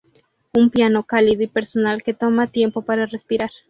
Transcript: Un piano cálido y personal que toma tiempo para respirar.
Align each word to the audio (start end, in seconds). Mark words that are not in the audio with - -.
Un 0.53 0.71
piano 0.71 1.03
cálido 1.03 1.43
y 1.43 1.47
personal 1.47 2.01
que 2.01 2.15
toma 2.15 2.47
tiempo 2.47 2.81
para 2.81 3.05
respirar. 3.05 3.51